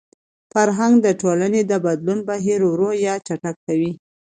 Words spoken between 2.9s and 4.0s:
يا چټک کوي.